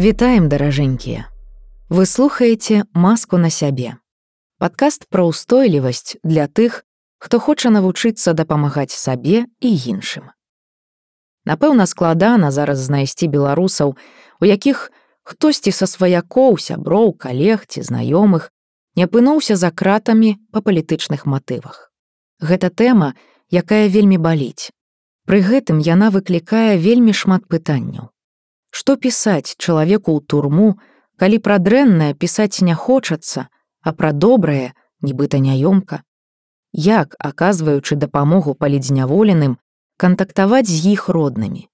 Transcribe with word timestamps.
Вітаем 0.00 0.48
даражэнькія. 0.48 1.28
Вы 1.92 2.06
слухаеце 2.06 2.88
маску 2.94 3.36
на 3.36 3.50
сябе. 3.52 4.00
Падкаст 4.56 5.04
пра 5.12 5.28
ўстойлівасць 5.28 6.16
для 6.24 6.48
тых, 6.48 6.88
хто 7.20 7.36
хоча 7.36 7.68
навучыцца 7.68 8.32
дапамагаць 8.32 8.96
сабе 8.96 9.44
і 9.60 9.70
іншым. 9.92 10.32
Напэўна, 11.44 11.86
складана 11.86 12.50
зараз 12.50 12.78
знайсці 12.78 13.28
беларусаў, 13.28 13.96
у 14.40 14.44
якіх 14.44 14.90
хтосьці 15.22 15.72
са 15.72 15.86
сваякоў, 15.86 16.58
сяброў, 16.58 17.12
калег 17.16 17.64
ці 17.66 17.80
знаёмых 17.82 18.50
не 18.96 19.06
апынуўся 19.06 19.56
за 19.56 19.70
кратамі 19.70 20.36
па 20.52 20.60
палітычных 20.60 21.24
матывах. 21.24 21.90
Гэта 22.40 22.70
тэма, 22.70 23.14
якая 23.50 23.88
вельмі 23.88 24.18
баліць. 24.18 24.72
Пры 25.26 25.40
гэтым 25.46 25.78
яна 25.78 26.10
выклікае 26.10 26.76
вельмі 26.76 27.14
шмат 27.14 27.46
пытанняў. 27.46 28.10
Што 28.70 28.96
пісаць 28.96 29.54
чалавеку 29.56 30.16
ў 30.16 30.20
турму, 30.26 30.68
калі 31.20 31.38
пра 31.38 31.58
дрэннае 31.58 32.12
пісаць 32.14 32.62
не 32.66 32.74
хочацца, 32.74 33.48
а 33.82 33.92
пра 33.92 34.12
добрае 34.12 34.72
нібыта 35.00 35.38
няёмка. 35.38 36.02
Як, 36.72 37.16
аказваючы 37.18 37.96
дапамогу 37.96 38.54
палідзняволеным, 38.54 39.58
кантактаваць 40.00 40.70
з 40.70 40.96
іх 40.96 41.08
роднымі. 41.16 41.68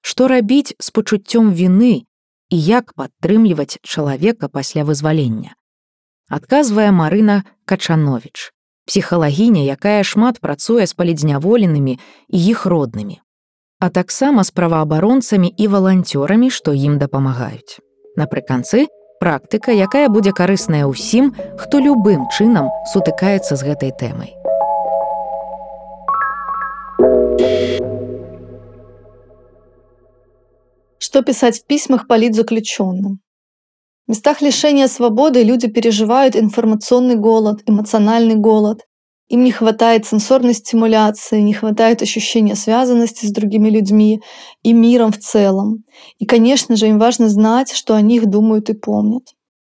Што 0.00 0.28
рабіць 0.30 0.76
з 0.78 0.94
пачуццём 0.94 1.50
віны 1.58 2.06
і 2.54 2.56
як 2.68 2.94
падтрымліваць 2.94 3.82
чалавека 3.82 4.48
пасля 4.48 4.84
вызвалення. 4.84 5.58
Адказвае 6.30 6.88
Марына 6.92 7.42
Качанович, 7.64 8.54
псіхалагіня, 8.86 9.66
якая 9.66 10.00
шмат 10.06 10.40
працуе 10.40 10.86
з 10.86 10.92
палідзняволенымі 10.94 11.98
і 11.98 12.38
іх 12.54 12.66
роднымі 12.70 13.24
а 13.84 13.90
таксама 13.90 14.44
з 14.44 14.50
праваабаронцамі 14.50 15.52
і 15.56 15.68
валанцёрамі, 15.68 16.48
што 16.48 16.72
ім 16.72 16.96
дапамагаюць. 16.96 17.84
Напрыканцы 18.16 18.88
практыка, 19.20 19.76
якая 19.76 20.08
будзе 20.08 20.32
карысная 20.32 20.88
ўсім, 20.88 21.36
хто 21.60 21.84
любым 21.84 22.24
чынам 22.32 22.72
сутыкаецца 22.88 23.52
з 23.52 23.60
гэтай 23.60 23.92
тэмай. 23.92 24.32
Что 31.14 31.22
писать 31.22 31.60
в 31.60 31.66
письмах 31.66 32.08
политзаключенным? 32.08 33.20
В 34.04 34.10
местах 34.10 34.42
лишения 34.42 34.88
свободы 34.88 35.44
люди 35.44 35.68
переживают 35.68 36.34
информационный 36.34 37.14
голод, 37.14 37.60
эмоциональный 37.66 38.34
голод, 38.34 38.80
им 39.28 39.44
не 39.44 39.52
хватает 39.52 40.06
сенсорной 40.06 40.54
стимуляции, 40.54 41.40
не 41.40 41.54
хватает 41.54 42.02
ощущения 42.02 42.56
связанности 42.56 43.26
с 43.26 43.30
другими 43.30 43.70
людьми 43.70 44.22
и 44.64 44.72
миром 44.72 45.12
в 45.12 45.18
целом. 45.18 45.84
И, 46.18 46.26
конечно 46.26 46.74
же, 46.74 46.88
им 46.88 46.98
важно 46.98 47.28
знать, 47.28 47.70
что 47.70 47.94
о 47.94 48.00
них 48.00 48.26
думают 48.26 48.68
и 48.70 48.74
помнят. 48.74 49.22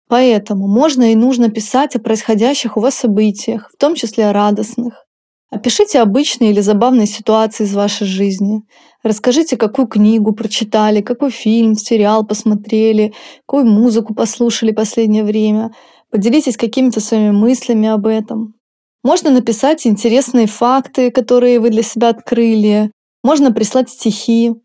Поэтому 0.10 0.68
можно 0.68 1.14
и 1.14 1.16
нужно 1.16 1.50
писать 1.50 1.96
о 1.96 2.02
происходящих 2.02 2.76
у 2.76 2.82
вас 2.82 2.96
событиях, 2.96 3.72
в 3.74 3.78
том 3.78 3.96
числе 3.96 4.28
о 4.28 4.34
радостных. 4.34 5.06
Опишите 5.52 6.00
обычные 6.00 6.52
или 6.52 6.60
забавные 6.60 7.08
ситуации 7.08 7.64
из 7.64 7.74
вашей 7.74 8.06
жизни. 8.06 8.62
Расскажите, 9.04 9.56
какую 9.56 9.88
книгу 9.88 10.34
прочитали, 10.34 11.02
какой 11.02 11.32
фильм, 11.32 11.76
сериал 11.76 12.26
посмотрели, 12.26 13.14
какую 13.46 13.66
музыку 13.66 14.14
послушали 14.14 14.72
последнее 14.72 15.24
время. 15.24 15.72
Поделитесь 16.12 16.58
какими-то 16.58 17.00
своими 17.00 17.32
мыслями 17.32 17.88
об 17.88 18.08
этом. 18.08 18.56
Можно 19.04 19.32
написать 19.32 19.88
интересные 19.88 20.48
факты, 20.48 21.12
которые 21.12 21.62
вы 21.62 21.70
для 21.70 21.84
себя 21.84 22.10
открыли. 22.10 22.92
Можно 23.24 23.54
прислать 23.54 23.90
стихи. 23.90 24.56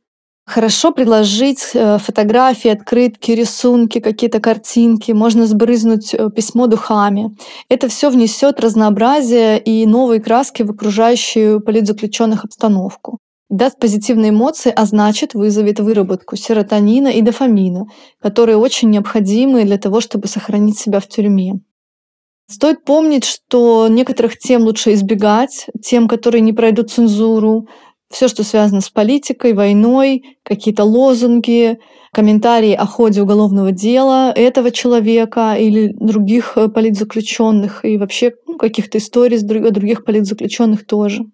Хорошо 0.46 0.92
предложить 0.92 1.70
э, 1.72 1.98
фотографии, 1.98 2.68
открытки, 2.68 3.30
рисунки, 3.30 4.00
какие-то 4.00 4.40
картинки. 4.40 5.12
Можно 5.12 5.46
сбрызнуть 5.46 6.12
э, 6.12 6.28
письмо 6.30 6.66
духами. 6.66 7.34
Это 7.68 7.88
все 7.88 8.10
внесет 8.10 8.60
разнообразие 8.60 9.58
и 9.58 9.86
новые 9.86 10.20
краски 10.20 10.62
в 10.62 10.72
окружающую 10.72 11.60
политзаключенных 11.60 12.44
обстановку. 12.44 13.20
Даст 13.54 13.78
позитивные 13.78 14.30
эмоции, 14.30 14.72
а 14.74 14.84
значит 14.84 15.34
вызовет 15.34 15.78
выработку 15.78 16.34
серотонина 16.34 17.06
и 17.06 17.22
дофамина, 17.22 17.84
которые 18.20 18.56
очень 18.56 18.90
необходимы 18.90 19.62
для 19.62 19.78
того, 19.78 20.00
чтобы 20.00 20.26
сохранить 20.26 20.76
себя 20.76 20.98
в 20.98 21.06
тюрьме. 21.06 21.60
Стоит 22.50 22.84
помнить, 22.84 23.24
что 23.24 23.86
некоторых 23.88 24.38
тем 24.38 24.62
лучше 24.62 24.92
избегать, 24.94 25.68
тем, 25.84 26.08
которые 26.08 26.40
не 26.40 26.52
пройдут 26.52 26.90
цензуру, 26.90 27.68
все, 28.10 28.26
что 28.26 28.42
связано 28.42 28.80
с 28.80 28.90
политикой, 28.90 29.52
войной, 29.52 30.24
какие-то 30.42 30.82
лозунги, 30.82 31.78
комментарии 32.12 32.72
о 32.72 32.86
ходе 32.86 33.22
уголовного 33.22 33.70
дела 33.70 34.32
этого 34.34 34.72
человека 34.72 35.54
или 35.54 35.94
других 36.00 36.54
э, 36.56 36.66
политзаключенных 36.66 37.84
и 37.84 37.98
вообще 37.98 38.32
ну, 38.48 38.58
каких-то 38.58 38.98
историй 38.98 39.38
о 39.38 39.70
других 39.70 40.04
политзаключенных 40.04 40.84
тоже. 40.84 41.26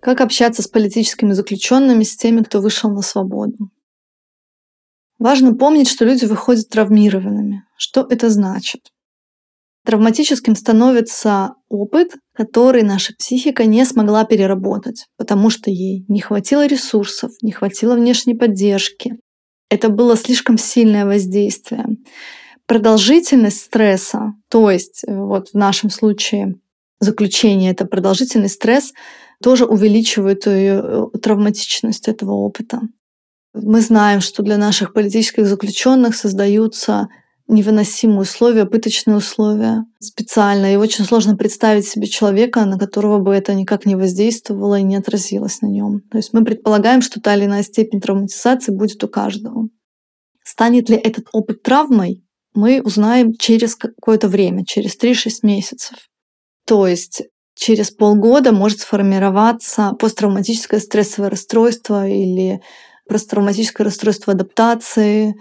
Как 0.00 0.20
общаться 0.20 0.62
с 0.62 0.68
политическими 0.68 1.32
заключенными, 1.32 2.04
с 2.04 2.16
теми, 2.16 2.42
кто 2.42 2.60
вышел 2.60 2.90
на 2.90 3.02
свободу? 3.02 3.70
Важно 5.18 5.54
помнить, 5.54 5.88
что 5.88 6.06
люди 6.06 6.24
выходят 6.24 6.70
травмированными. 6.70 7.64
Что 7.76 8.06
это 8.08 8.30
значит? 8.30 8.90
Травматическим 9.84 10.56
становится 10.56 11.54
опыт, 11.68 12.14
который 12.34 12.82
наша 12.82 13.12
психика 13.18 13.64
не 13.64 13.84
смогла 13.84 14.24
переработать, 14.24 15.06
потому 15.16 15.50
что 15.50 15.70
ей 15.70 16.04
не 16.08 16.20
хватило 16.20 16.66
ресурсов, 16.66 17.32
не 17.42 17.52
хватило 17.52 17.94
внешней 17.94 18.34
поддержки. 18.34 19.16
Это 19.68 19.88
было 19.88 20.16
слишком 20.16 20.56
сильное 20.58 21.04
воздействие. 21.04 21.84
Продолжительность 22.66 23.60
стресса, 23.60 24.32
то 24.48 24.70
есть 24.70 25.02
э, 25.06 25.14
вот 25.14 25.50
в 25.50 25.54
нашем 25.54 25.90
случае 25.90 26.54
заключение 27.00 27.72
это 27.72 27.84
продолжительный 27.84 28.48
стресс, 28.48 28.92
тоже 29.42 29.64
увеличивает 29.64 30.46
э, 30.46 31.06
травматичность 31.22 32.08
этого 32.08 32.32
опыта. 32.32 32.80
Мы 33.54 33.80
знаем, 33.80 34.20
что 34.20 34.42
для 34.42 34.58
наших 34.58 34.92
политических 34.92 35.46
заключенных 35.46 36.14
создаются 36.14 37.08
невыносимые 37.48 38.20
условия, 38.20 38.64
пыточные 38.64 39.16
условия 39.16 39.84
специально. 39.98 40.72
И 40.72 40.76
очень 40.76 41.04
сложно 41.04 41.36
представить 41.36 41.86
себе 41.86 42.06
человека, 42.06 42.64
на 42.64 42.78
которого 42.78 43.18
бы 43.18 43.34
это 43.34 43.54
никак 43.54 43.86
не 43.86 43.96
воздействовало 43.96 44.78
и 44.78 44.84
не 44.84 44.96
отразилось 44.96 45.60
на 45.60 45.66
нем. 45.66 46.00
То 46.10 46.18
есть 46.18 46.32
мы 46.32 46.44
предполагаем, 46.44 47.02
что 47.02 47.20
та 47.20 47.34
или 47.34 47.46
иная 47.46 47.64
степень 47.64 48.00
травматизации 48.00 48.72
будет 48.72 49.02
у 49.02 49.08
каждого. 49.08 49.68
Станет 50.44 50.88
ли 50.88 50.96
этот 50.96 51.26
опыт 51.32 51.62
травмой, 51.62 52.24
мы 52.54 52.80
узнаем 52.82 53.34
через 53.34 53.74
какое-то 53.74 54.28
время, 54.28 54.64
через 54.64 54.96
3-6 54.96 55.30
месяцев. 55.42 55.98
То 56.66 56.86
есть 56.86 57.24
через 57.60 57.90
полгода 57.90 58.52
может 58.52 58.80
сформироваться 58.80 59.92
посттравматическое 59.98 60.80
стрессовое 60.80 61.28
расстройство 61.28 62.08
или 62.08 62.62
посттравматическое 63.06 63.84
расстройство 63.84 64.32
адаптации, 64.32 65.34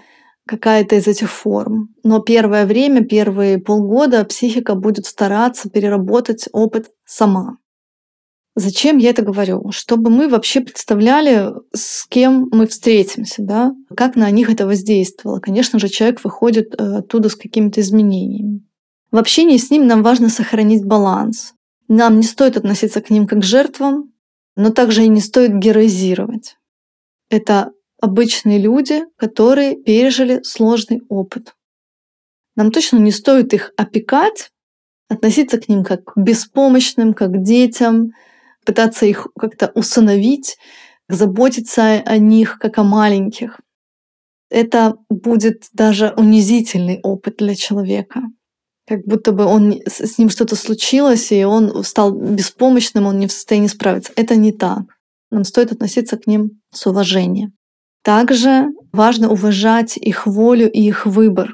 какая-то 0.46 0.96
из 0.96 1.07
этих 1.07 1.31
форм. 1.31 1.90
Но 2.03 2.19
первое 2.19 2.66
время, 2.66 3.06
первые 3.06 3.57
полгода 3.57 4.25
психика 4.25 4.75
будет 4.75 5.06
стараться 5.06 5.69
переработать 5.69 6.50
опыт 6.52 6.91
сама. 7.06 7.57
Зачем 8.56 8.97
я 8.97 9.12
это 9.12 9.22
говорю? 9.22 9.72
Чтобы 9.72 10.09
мы 10.09 10.28
вообще 10.28 10.59
представляли, 10.59 11.53
с 11.74 12.06
кем 12.06 12.50
мы 12.51 12.68
встретимся, 12.68 13.44
да? 13.44 13.74
как 13.95 14.18
на 14.18 14.30
них 14.30 14.50
это 14.50 14.65
воздействовало. 14.65 15.39
Конечно 15.39 15.80
же, 15.80 15.88
человек 15.88 16.22
выходит 16.25 16.75
э, 16.77 16.98
оттуда 16.98 17.30
с 17.30 17.36
какими-то 17.36 17.80
изменениями. 17.80 18.62
В 19.12 19.18
общении 19.18 19.57
с 19.57 19.72
ним 19.72 19.88
нам 19.88 20.04
важно 20.04 20.27
сохранить 20.27 20.83
баланс. 20.83 21.54
Нам 21.89 22.18
не 22.18 22.24
стоит 22.24 22.56
относиться 22.56 23.01
к 23.01 23.09
ним 23.09 23.25
как 23.25 23.39
к 23.39 23.44
жертвам, 23.44 24.13
но 24.56 24.69
также 24.69 25.03
и 25.03 25.07
не 25.07 25.21
стоит 25.21 25.57
героизировать. 25.57 26.56
Это 27.30 27.71
обычные 28.00 28.59
люди, 28.59 29.03
которые 29.18 29.75
пережили 29.75 30.41
сложный 30.44 31.01
опыт. 31.09 31.56
Нам 32.56 32.71
точно 32.71 32.97
не 32.97 33.12
стоит 33.12 33.53
их 33.53 33.74
опекать, 33.75 34.51
относиться 35.09 35.59
к 35.59 35.68
ним 35.68 35.83
как 35.83 36.03
к 36.03 36.18
беспомощным, 36.18 37.15
как 37.15 37.31
к 37.31 37.41
детям, 37.41 38.12
пытаться 38.65 39.07
их 39.07 39.27
как-то 39.36 39.71
усыновить, 39.74 40.57
заботиться 41.07 42.03
о 42.06 42.18
них 42.19 42.59
как 42.59 42.77
о 42.77 42.83
маленьких. 42.83 43.59
Это 44.51 44.95
будет 45.09 45.63
даже 45.74 46.13
унизительный 46.15 47.00
опыт 47.01 47.38
для 47.38 47.56
человека. 47.56 48.21
Как 48.89 49.06
будто 49.06 49.31
бы 49.33 49.45
он, 49.45 49.81
с 49.86 50.18
ним 50.18 50.31
что-то 50.31 50.56
случилось, 50.56 51.31
и 51.31 51.44
он 51.44 51.83
стал 51.83 52.12
беспомощным, 52.12 53.06
он 53.06 53.19
не 53.19 53.27
в 53.27 53.31
состоянии 53.31 53.68
справиться. 53.68 54.12
Это 54.15 54.36
не 54.36 54.51
так. 54.51 54.81
нам 55.30 55.44
стоит 55.44 55.71
относиться 55.71 56.18
к 56.18 56.25
ним 56.25 56.59
с 56.74 56.88
уважением. 56.88 57.53
Также 58.03 58.69
важно 58.91 59.30
уважать 59.30 59.95
их 59.95 60.25
волю 60.25 60.71
и 60.71 60.81
их 60.81 61.06
выбор. 61.06 61.53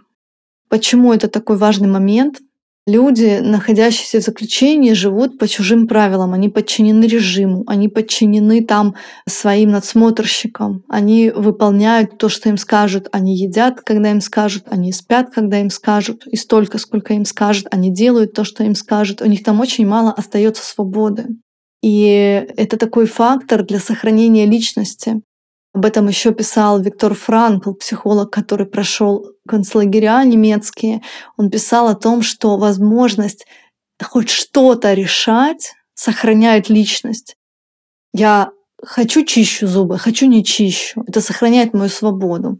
Почему 0.69 1.11
это 1.11 1.27
такой 1.27 1.57
важный 1.57 1.89
момент? 1.89 2.39
Люди, 2.87 3.39
находящиеся 3.41 4.19
в 4.19 4.23
заключении, 4.23 4.93
живут 4.93 5.39
по 5.39 5.47
чужим 5.47 5.87
правилам, 5.87 6.33
они 6.33 6.49
подчинены 6.49 7.05
режиму, 7.05 7.63
они 7.65 7.89
подчинены 7.89 8.63
там 8.63 8.93
своим 9.27 9.71
надсмотрщикам, 9.71 10.83
они 10.87 11.31
выполняют 11.31 12.19
то, 12.19 12.29
что 12.29 12.47
им 12.47 12.57
скажут, 12.57 13.07
они 13.11 13.35
едят, 13.35 13.81
когда 13.81 14.11
им 14.11 14.21
скажут, 14.21 14.65
они 14.69 14.91
спят, 14.91 15.31
когда 15.33 15.59
им 15.61 15.71
скажут, 15.71 16.27
и 16.27 16.35
столько, 16.35 16.77
сколько 16.77 17.15
им 17.15 17.25
скажут, 17.25 17.65
они 17.71 17.91
делают 17.91 18.33
то, 18.33 18.43
что 18.43 18.63
им 18.63 18.75
скажут, 18.75 19.23
у 19.23 19.25
них 19.25 19.43
там 19.43 19.59
очень 19.61 19.87
мало 19.87 20.11
остается 20.11 20.63
свободы. 20.63 21.29
И 21.81 22.45
это 22.55 22.77
такой 22.77 23.07
фактор 23.07 23.63
для 23.63 23.79
сохранения 23.79 24.45
личности. 24.45 25.21
Об 25.75 25.83
этом 25.83 26.07
еще 26.07 26.33
писал 26.33 26.79
Виктор 26.79 27.13
Франкл, 27.13 27.73
психолог, 27.73 28.31
который 28.31 28.65
прошел 28.65 29.33
концлагеря 29.45 30.23
немецкие. 30.23 31.01
Он 31.35 31.49
писал 31.49 31.89
о 31.89 31.95
том, 31.95 32.21
что 32.21 32.55
возможность 32.55 33.45
хоть 34.01 34.29
что-то 34.29 34.93
решать 34.93 35.73
сохраняет 35.93 36.69
личность. 36.69 37.35
Я 38.13 38.51
хочу 38.81 39.25
чищу 39.25 39.67
зубы, 39.67 39.97
хочу 39.97 40.27
не 40.27 40.45
чищу. 40.45 41.03
Это 41.07 41.19
сохраняет 41.19 41.73
мою 41.73 41.89
свободу. 41.89 42.57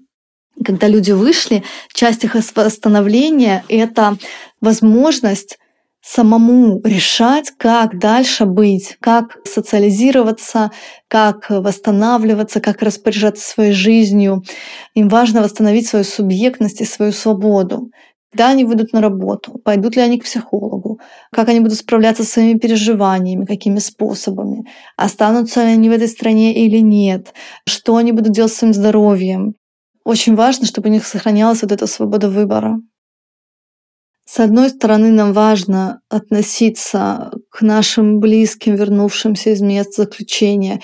Когда 0.66 0.90
люди 0.90 1.12
вышли, 1.12 1.64
часть 1.94 2.26
их 2.26 2.36
восстановления— 2.36 3.64
это 3.70 4.18
возможность 4.60 5.58
самому 6.06 6.82
решать, 6.84 7.52
как 7.58 7.98
дальше 7.98 8.46
быть, 8.46 8.96
как 9.02 9.38
социализироваться, 9.44 10.72
как 11.08 11.50
восстанавливаться, 11.50 12.62
как 12.62 12.84
распоряжаться 12.84 13.50
своей 13.50 13.72
жизнью. 13.72 14.44
Им 14.94 15.10
важно 15.10 15.42
восстановить 15.42 15.88
свою 15.88 16.06
субъектность 16.06 16.80
и 16.82 16.86
свою 16.86 17.12
свободу. 17.12 17.90
Когда 18.32 18.50
они 18.50 18.66
выйдут 18.66 18.94
на 18.94 19.02
работу, 19.02 19.60
пойдут 19.64 19.96
ли 19.96 20.02
они 20.02 20.20
к 20.20 20.26
психологу, 20.26 21.00
как 21.32 21.50
они 21.50 21.60
будут 21.62 21.78
справляться 21.78 22.24
со 22.24 22.34
своими 22.34 22.60
переживаниями, 22.60 23.46
какими 23.46 23.80
способами, 23.80 24.66
останутся 24.98 25.64
ли 25.64 25.72
они 25.72 25.90
в 25.90 25.94
этой 25.94 26.10
стране 26.10 26.54
или 26.54 26.80
нет, 26.80 27.34
что 27.68 27.96
они 27.96 28.12
будут 28.12 28.34
делать 28.34 28.52
с 28.52 28.58
своим 28.58 28.74
здоровьем. 28.74 29.56
Очень 30.04 30.36
важно, 30.36 30.68
чтобы 30.68 30.90
у 30.90 30.92
них 30.92 31.08
сохранялась 31.08 31.64
вот 31.64 31.72
эта 31.72 31.88
свобода 31.88 32.30
выбора. 32.30 32.78
С 34.36 34.40
одной 34.42 34.70
стороны, 34.70 35.12
нам 35.12 35.32
важно 35.32 36.02
относиться 36.10 37.32
к 37.50 37.62
нашим 37.62 38.20
близким, 38.20 38.76
вернувшимся 38.76 39.52
из 39.52 39.62
мест 39.62 39.96
заключения, 39.96 40.82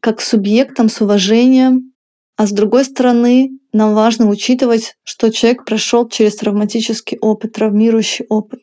как 0.00 0.20
субъектам 0.20 0.88
с 0.88 1.00
уважением, 1.00 1.92
а 2.36 2.46
с 2.46 2.52
другой 2.52 2.84
стороны, 2.84 3.50
нам 3.72 3.94
важно 3.94 4.28
учитывать, 4.28 4.94
что 5.02 5.32
человек 5.32 5.64
прошел 5.64 6.08
через 6.08 6.36
травматический 6.36 7.18
опыт, 7.18 7.54
травмирующий 7.54 8.26
опыт. 8.28 8.60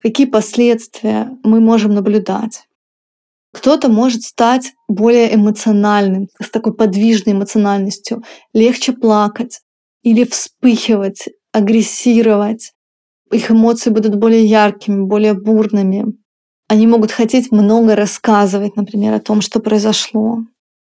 Какие 0.00 0.26
последствия 0.26 1.36
мы 1.44 1.60
можем 1.60 1.92
наблюдать? 1.92 2.62
Кто-то 3.52 3.90
может 3.90 4.22
стать 4.22 4.72
более 4.88 5.34
эмоциональным, 5.34 6.28
с 6.42 6.48
такой 6.48 6.74
подвижной 6.74 7.34
эмоциональностью, 7.34 8.24
легче 8.54 8.94
плакать 8.94 9.60
или 10.02 10.24
вспыхивать, 10.24 11.28
агрессировать, 11.52 12.72
их 13.30 13.50
эмоции 13.50 13.90
будут 13.90 14.16
более 14.16 14.44
яркими, 14.44 15.04
более 15.04 15.34
бурными. 15.34 16.14
Они 16.68 16.86
могут 16.86 17.12
хотеть 17.12 17.50
много 17.50 17.96
рассказывать, 17.96 18.76
например, 18.76 19.14
о 19.14 19.20
том, 19.20 19.40
что 19.40 19.60
произошло. 19.60 20.40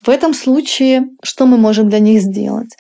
В 0.05 0.09
этом 0.09 0.33
случае 0.35 1.09
что 1.23 1.47
мы 1.47 1.59
можем 1.59 1.89
для 1.89 1.99
них 1.99 2.23
сделать? 2.23 2.77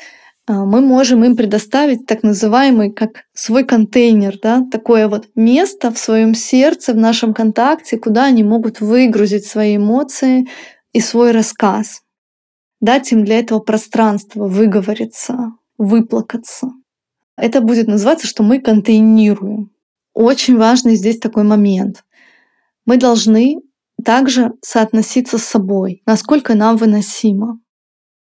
А, 0.49 0.65
мы 0.65 0.81
можем 0.81 1.25
им 1.25 1.37
предоставить 1.37 2.07
так 2.07 2.23
называемый 2.23 2.91
как 2.91 3.25
свой 3.35 3.65
контейнер, 3.65 4.39
да, 4.43 4.65
такое 4.73 5.07
вот 5.09 5.29
место 5.35 5.93
в 5.93 5.99
своем 5.99 6.35
сердце, 6.35 6.95
в 6.95 6.97
нашем 6.97 7.35
контакте, 7.35 7.99
куда 7.99 8.25
они 8.25 8.43
могут 8.43 8.81
выгрузить 8.81 9.47
свои 9.47 9.77
эмоции 9.77 10.49
и 10.93 11.01
свой 11.01 11.33
рассказ. 11.33 12.01
Дать 12.81 13.13
им 13.13 13.25
для 13.25 13.41
этого 13.41 13.59
пространство, 13.59 14.47
выговориться, 14.47 15.53
выплакаться. 15.77 16.71
Это 17.39 17.61
будет 17.61 17.87
называться, 17.87 18.27
что 18.27 18.43
мы 18.43 18.61
контейнируем. 18.61 19.71
Очень 20.13 20.57
важный 20.57 20.97
здесь 20.97 21.19
такой 21.19 21.45
момент. 21.45 22.05
Мы 22.85 22.97
должны 22.97 23.61
также 24.05 24.53
соотноситься 24.61 25.39
с 25.39 25.45
собой, 25.45 26.03
насколько 26.05 26.55
нам 26.55 26.77
выносимо. 26.77 27.61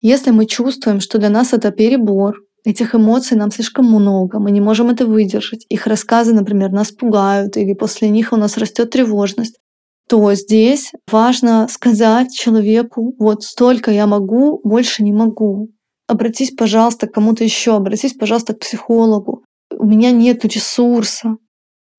Если 0.01 0.31
мы 0.31 0.45
чувствуем, 0.45 1.01
что 1.01 1.17
для 1.17 1.29
нас 1.29 1.51
это 1.51 1.71
перебор, 1.71 2.37
этих 2.63 2.95
эмоций 2.95 3.35
нам 3.35 3.51
слишком 3.51 3.85
много, 3.85 4.39
мы 4.39 4.51
не 4.51 4.61
можем 4.61 4.89
это 4.89 5.05
выдержать, 5.05 5.65
их 5.67 5.85
рассказы, 5.85 6.33
например, 6.33 6.71
нас 6.71 6.91
пугают, 6.91 7.57
или 7.57 7.73
после 7.73 8.09
них 8.09 8.31
у 8.31 8.37
нас 8.37 8.57
растет 8.57 8.89
тревожность, 8.89 9.59
то 10.07 10.33
здесь 10.33 10.93
важно 11.11 11.67
сказать 11.69 12.33
человеку, 12.33 13.15
вот 13.19 13.43
столько 13.43 13.91
я 13.91 14.07
могу, 14.07 14.61
больше 14.63 15.03
не 15.03 15.11
могу 15.11 15.73
обратись, 16.13 16.51
пожалуйста, 16.51 17.07
к 17.07 17.13
кому-то 17.13 17.43
еще, 17.43 17.75
обратись, 17.75 18.13
пожалуйста, 18.13 18.53
к 18.53 18.59
психологу. 18.59 19.43
У 19.71 19.85
меня 19.85 20.11
нет 20.11 20.45
ресурса. 20.45 21.37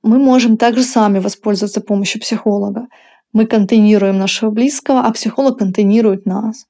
Мы 0.02 0.18
можем 0.18 0.56
также 0.56 0.82
сами 0.82 1.18
воспользоваться 1.18 1.80
помощью 1.80 2.20
психолога. 2.20 2.86
Мы 3.32 3.46
контейнируем 3.46 4.18
нашего 4.18 4.50
близкого, 4.50 5.00
а 5.00 5.12
психолог 5.12 5.58
контейнирует 5.58 6.26
нас. 6.26 6.66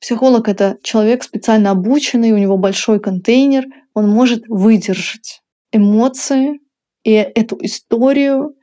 Психолог— 0.00 0.48
это 0.48 0.78
человек 0.82 1.22
специально 1.22 1.70
обученный, 1.70 2.32
у 2.32 2.38
него 2.38 2.56
большой 2.56 3.00
контейнер, 3.00 3.66
он 3.92 4.08
может 4.08 4.44
выдержать 4.48 5.42
эмоции 5.72 6.60
и 7.04 7.12
эту 7.12 7.58
историю, 7.60 8.54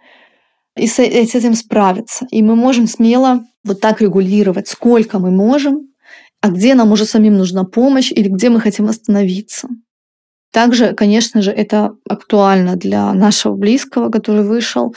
и 0.75 0.87
с 0.87 0.99
этим 0.99 1.53
справиться. 1.53 2.27
И 2.31 2.41
мы 2.41 2.55
можем 2.55 2.87
смело 2.87 3.45
вот 3.63 3.81
так 3.81 4.01
регулировать, 4.01 4.67
сколько 4.67 5.19
мы 5.19 5.31
можем, 5.31 5.89
а 6.41 6.49
где 6.49 6.75
нам 6.75 6.91
уже 6.91 7.05
самим 7.05 7.37
нужна 7.37 7.63
помощь 7.63 8.11
или 8.11 8.27
где 8.29 8.49
мы 8.49 8.59
хотим 8.59 8.87
остановиться. 8.87 9.69
Также, 10.51 10.93
конечно 10.93 11.41
же, 11.41 11.51
это 11.51 11.95
актуально 12.07 12.75
для 12.75 13.13
нашего 13.13 13.55
близкого, 13.55 14.09
который 14.09 14.43
вышел, 14.43 14.95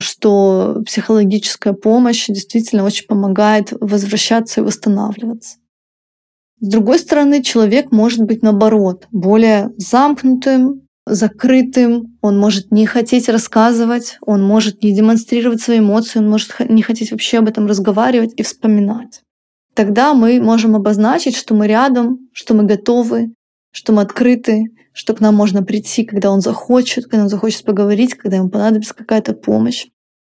что 0.00 0.82
психологическая 0.86 1.72
помощь 1.72 2.26
действительно 2.28 2.84
очень 2.84 3.06
помогает 3.06 3.72
возвращаться 3.80 4.60
и 4.60 4.64
восстанавливаться. 4.64 5.58
С 6.60 6.68
другой 6.68 6.98
стороны, 6.98 7.42
человек 7.42 7.90
может 7.90 8.22
быть, 8.22 8.42
наоборот, 8.42 9.08
более 9.10 9.72
замкнутым, 9.78 10.82
закрытым, 11.04 12.16
он 12.20 12.38
может 12.38 12.70
не 12.70 12.86
хотеть 12.86 13.28
рассказывать, 13.28 14.18
он 14.20 14.44
может 14.44 14.84
не 14.84 14.94
демонстрировать 14.94 15.60
свои 15.60 15.80
эмоции, 15.80 16.20
он 16.20 16.30
может 16.30 16.54
не 16.60 16.82
хотеть 16.82 17.10
вообще 17.10 17.38
об 17.38 17.48
этом 17.48 17.66
разговаривать 17.66 18.32
и 18.36 18.44
вспоминать 18.44 19.22
тогда 19.74 20.14
мы 20.14 20.40
можем 20.40 20.76
обозначить, 20.76 21.36
что 21.36 21.54
мы 21.54 21.66
рядом, 21.66 22.28
что 22.32 22.54
мы 22.54 22.64
готовы, 22.64 23.34
что 23.72 23.92
мы 23.92 24.02
открыты, 24.02 24.64
что 24.92 25.14
к 25.14 25.20
нам 25.20 25.34
можно 25.34 25.62
прийти, 25.62 26.04
когда 26.04 26.30
он 26.30 26.40
захочет, 26.40 27.04
когда 27.04 27.22
он 27.24 27.28
захочет 27.28 27.64
поговорить, 27.64 28.14
когда 28.14 28.36
ему 28.36 28.50
понадобится 28.50 28.94
какая-то 28.94 29.32
помощь. 29.32 29.86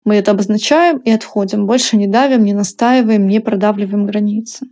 Мы 0.05 0.15
это 0.15 0.31
обозначаем 0.31 0.99
и 0.99 1.11
отходим. 1.11 1.67
Больше 1.67 1.97
не 1.97 2.07
давим, 2.07 2.45
не 2.45 2.55
настаиваем, 2.55 3.27
не 3.27 3.41
продавливаем 3.41 4.07
границы. 4.07 4.67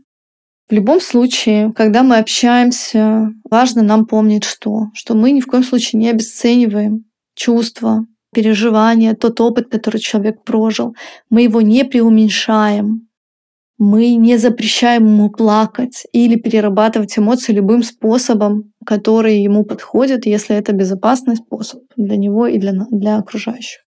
В 0.68 0.72
любом 0.72 1.00
случае, 1.00 1.72
когда 1.74 2.02
мы 2.02 2.16
общаемся, 2.16 3.28
важно 3.50 3.82
нам 3.82 4.06
помнить 4.06 4.44
что? 4.44 4.86
Что 4.94 5.14
мы 5.14 5.32
ни 5.32 5.40
в 5.40 5.46
коем 5.46 5.62
случае 5.62 6.00
не 6.00 6.08
обесцениваем 6.08 7.04
чувства, 7.34 8.06
переживания, 8.32 9.14
тот 9.14 9.40
опыт, 9.40 9.68
который 9.68 10.00
человек 10.00 10.42
прожил. 10.44 10.94
Мы 11.30 11.42
его 11.42 11.60
не 11.60 11.84
преуменьшаем 11.84 13.08
мы 13.78 14.14
не 14.14 14.36
запрещаем 14.36 15.06
ему 15.06 15.30
плакать 15.30 16.06
или 16.12 16.36
перерабатывать 16.36 17.18
эмоции 17.18 17.52
любым 17.52 17.82
способом, 17.82 18.72
который 18.86 19.40
ему 19.40 19.64
подходит, 19.64 20.26
если 20.26 20.56
это 20.56 20.72
безопасный 20.72 21.36
способ 21.36 21.82
для 21.96 22.16
него 22.16 22.46
и 22.46 22.58
для, 22.58 22.72
для 22.90 23.18
окружающих. 23.18 23.80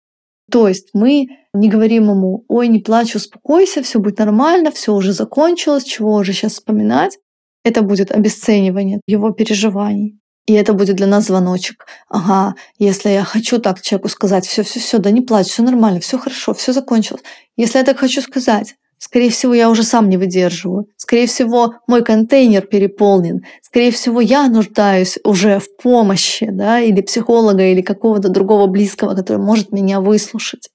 То 0.50 0.68
есть 0.68 0.90
мы 0.92 1.28
не 1.52 1.68
говорим 1.68 2.10
ему, 2.10 2.44
ой, 2.48 2.68
не 2.68 2.78
плачь, 2.78 3.16
успокойся, 3.16 3.82
все 3.82 3.98
будет 3.98 4.18
нормально, 4.18 4.70
все 4.70 4.94
уже 4.94 5.12
закончилось, 5.12 5.84
чего 5.84 6.14
уже 6.14 6.32
сейчас 6.32 6.52
вспоминать. 6.52 7.18
Это 7.64 7.82
будет 7.82 8.12
обесценивание 8.12 9.00
его 9.06 9.30
переживаний. 9.30 10.20
И 10.46 10.52
это 10.52 10.72
будет 10.72 10.96
для 10.96 11.08
нас 11.08 11.26
звоночек. 11.26 11.86
Ага, 12.08 12.54
если 12.78 13.08
я 13.10 13.24
хочу 13.24 13.58
так 13.58 13.82
человеку 13.82 14.08
сказать, 14.08 14.46
все, 14.46 14.62
все, 14.62 14.78
все, 14.78 14.98
да 14.98 15.10
не 15.10 15.20
плачь, 15.20 15.48
все 15.48 15.64
нормально, 15.64 15.98
все 15.98 16.18
хорошо, 16.18 16.54
все 16.54 16.72
закончилось. 16.72 17.22
Если 17.56 17.78
я 17.78 17.84
так 17.84 17.98
хочу 17.98 18.20
сказать, 18.22 18.76
Скорее 19.06 19.30
всего, 19.30 19.54
я 19.54 19.70
уже 19.70 19.84
сам 19.84 20.08
не 20.08 20.16
выдерживаю. 20.16 20.88
Скорее 20.96 21.28
всего, 21.28 21.74
мой 21.86 22.02
контейнер 22.02 22.62
переполнен. 22.66 23.44
Скорее 23.62 23.92
всего, 23.92 24.20
я 24.20 24.48
нуждаюсь 24.48 25.16
уже 25.22 25.60
в 25.60 25.76
помощи, 25.80 26.48
да, 26.50 26.80
или 26.80 27.02
психолога, 27.02 27.62
или 27.62 27.82
какого-то 27.82 28.30
другого 28.30 28.66
близкого, 28.66 29.14
который 29.14 29.38
может 29.38 29.70
меня 29.70 30.00
выслушать. 30.00 30.70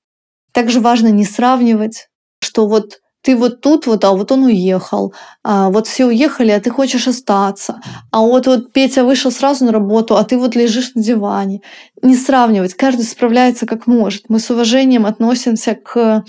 Также 0.53 0.79
важно 0.79 1.09
не 1.09 1.25
сравнивать, 1.25 2.07
что 2.41 2.69
вот 2.69 2.99
ты 3.21 3.35
вот 3.35 3.61
тут 3.61 3.87
вот, 3.87 4.03
а 4.03 4.11
вот 4.11 4.31
он 4.31 4.43
уехал, 4.43 5.13
а 5.43 5.69
вот 5.69 5.87
все 5.87 6.05
уехали, 6.05 6.51
а 6.51 6.59
ты 6.59 6.69
хочешь 6.69 7.07
остаться, 7.07 7.79
а 8.11 8.21
вот 8.21 8.47
вот 8.47 8.73
Петя 8.73 9.03
вышел 9.03 9.31
сразу 9.31 9.65
на 9.65 9.71
работу, 9.71 10.15
а 10.15 10.23
ты 10.23 10.37
вот 10.37 10.55
лежишь 10.55 10.95
на 10.95 11.03
диване. 11.03 11.61
Не 12.01 12.15
сравнивать, 12.15 12.73
каждый 12.73 13.03
справляется 13.03 13.65
как 13.67 13.85
может. 13.85 14.25
Мы 14.29 14.39
с 14.39 14.49
уважением 14.49 15.05
относимся 15.05 15.75
к 15.75 16.23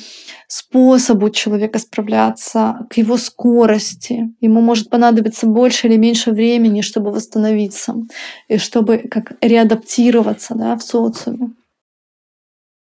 способу 0.47 1.31
человека 1.31 1.79
справляться, 1.79 2.87
к 2.91 2.99
его 2.99 3.17
скорости. 3.17 4.35
Ему 4.43 4.61
может 4.61 4.91
понадобиться 4.91 5.47
больше 5.47 5.89
или 5.89 5.97
меньше 5.97 6.31
времени, 6.31 6.83
чтобы 6.83 7.11
восстановиться 7.11 7.95
и 8.49 8.59
чтобы 8.59 8.99
как 8.99 9.33
реадаптироваться 9.41 10.55
да, 10.55 10.77
в 10.77 10.83
социуме. 10.83 11.53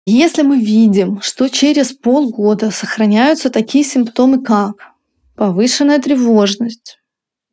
Если 0.04 0.42
мы 0.42 0.58
видим, 0.58 1.20
что 1.20 1.48
через 1.48 1.92
полгода 1.92 2.70
сохраняются 2.70 3.50
такие 3.50 3.84
симптомы, 3.84 4.42
как 4.42 4.74
повышенная 5.36 6.00
тревожность, 6.00 6.98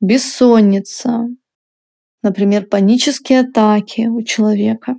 бессонница, 0.02 1.28
например, 2.24 2.66
панические 2.66 3.42
атаки 3.42 4.08
у 4.08 4.24
человека, 4.24 4.96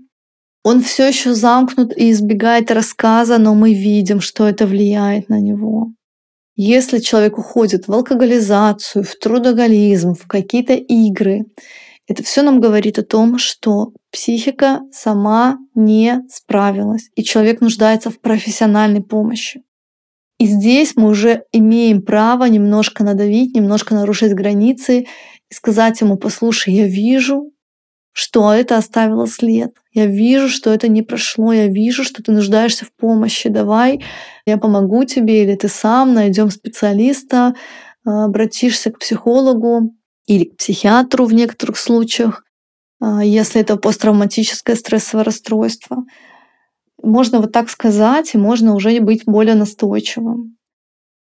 он 0.63 0.83
все 0.83 1.09
еще 1.09 1.35
замкнут 1.35 1.97
и 1.97 2.11
избегает 2.13 2.71
рассказа, 2.71 3.39
но 3.39 3.55
мы 3.55 3.75
видим, 3.75 4.21
что 4.21 4.47
это 4.47 4.67
влияет 4.67 5.29
на 5.29 5.41
него. 5.41 5.89
Если 6.55 6.99
человек 6.99 7.39
уходит 7.39 7.89
в 7.89 7.93
алкоголизацию, 7.93 9.03
в 9.03 9.17
трудоголизм, 9.17 10.15
в 10.15 10.27
какие-то 10.27 10.75
игры, 10.75 11.47
это 12.11 12.25
все 12.25 12.43
нам 12.43 12.61
говорит 12.61 12.99
о 12.99 13.05
том, 13.05 13.39
что 13.39 13.93
психика 14.11 14.81
сама 14.91 15.59
не 15.77 16.23
справилась, 16.29 17.09
и 17.15 17.23
человек 17.23 17.61
нуждается 17.61 18.11
в 18.11 18.21
профессиональной 18.21 19.01
помощи. 19.01 19.63
И 20.41 20.47
здесь 20.47 20.97
мы 20.97 21.09
уже 21.09 21.45
имеем 21.53 22.03
право 22.03 22.47
немножко 22.47 23.05
надавить, 23.05 23.55
немножко 23.55 23.95
нарушить 23.95 24.35
границы 24.35 25.03
и 25.03 25.55
сказать 25.55 26.01
ему, 26.01 26.17
послушай, 26.17 26.75
я 26.75 26.89
вижу, 26.89 27.53
что 28.11 28.53
это 28.53 28.77
оставило 28.77 29.29
след. 29.29 29.71
Я 29.93 30.07
вижу, 30.07 30.49
что 30.49 30.75
это 30.75 30.89
не 30.89 31.03
прошло, 31.03 31.53
я 31.53 31.69
вижу, 31.69 32.03
что 32.03 32.25
ты 32.25 32.33
нуждаешься 32.33 32.87
в 32.87 32.93
помощи. 32.93 33.49
Давай, 33.49 34.03
я 34.47 34.59
помогу 34.59 35.05
тебе, 35.05 35.45
или 35.45 35.55
ты 35.55 35.69
сам 35.69 36.15
найдем 36.15 36.51
специалиста, 36.51 37.55
обратишься 38.05 38.91
к 38.91 38.99
психологу, 38.99 39.95
или 40.31 40.45
к 40.45 40.59
психиатру 40.59 41.25
в 41.25 41.35
некоторых 41.35 41.77
случаях, 41.77 42.45
а, 43.01 43.25
если 43.25 43.61
это 43.61 43.77
посттравматическое 43.77 44.77
стрессовое 44.77 45.25
расстройство. 45.25 46.05
Можно 47.03 47.41
вот 47.41 47.51
так 47.51 47.69
сказать, 47.69 48.35
и 48.35 48.39
можно 48.39 48.77
уже 48.77 49.01
быть 49.01 49.25
более 49.27 49.57
настойчивым. 49.57 50.57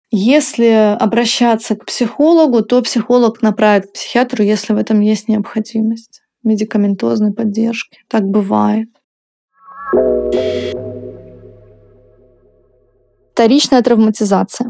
Если 0.10 0.96
обращаться 1.00 1.76
к 1.76 1.86
психологу, 1.86 2.64
то 2.64 2.82
психолог 2.82 3.44
направит 3.44 3.88
к 3.88 3.94
психиатру, 3.94 4.44
если 4.44 4.74
в 4.74 4.78
этом 4.78 5.02
есть 5.02 5.28
необходимость 5.28 6.22
медикаментозной 6.44 7.34
поддержки. 7.34 8.00
Так 8.08 8.24
бывает. 8.24 8.90
Вторичная 13.34 13.84
травматизация. 13.84 14.70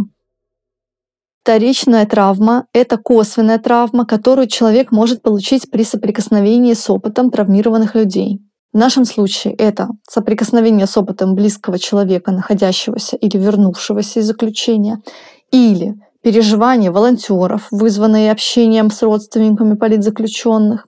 Вторичная 1.47 2.05
травма– 2.05 2.65
это 2.73 2.97
косвенная 2.97 3.57
травма, 3.57 4.05
которую 4.05 4.47
человек 4.47 4.91
может 4.91 5.21
получить 5.21 5.71
при 5.71 5.83
соприкосновении 5.83 6.73
с 6.73 6.89
опытом 6.89 7.31
травмированных 7.31 7.95
людей. 7.95 8.41
В 8.73 8.77
нашем 8.77 9.05
случае 9.05 9.53
это 9.53 9.87
соприкосновение 10.09 10.87
с 10.87 10.97
опытом 10.97 11.35
близкого 11.35 11.79
человека, 11.79 12.33
находящегося 12.33 13.15
или 13.15 13.37
вернувшегося 13.37 14.19
из 14.19 14.25
заключения, 14.25 15.01
или 15.49 15.95
переживания 16.21 16.91
волонтеров, 16.91 17.69
вызванные 17.71 18.29
общением 18.29 18.91
с 18.91 19.01
родственниками 19.01 19.75
политзаключенных. 19.75 20.85